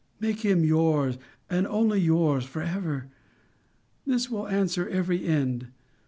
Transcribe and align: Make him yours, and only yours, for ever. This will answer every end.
Make 0.19 0.39
him 0.39 0.63
yours, 0.63 1.19
and 1.47 1.67
only 1.67 1.99
yours, 2.01 2.43
for 2.45 2.63
ever. 2.63 3.11
This 4.03 4.31
will 4.31 4.47
answer 4.47 4.89
every 4.89 5.23
end. 5.25 5.67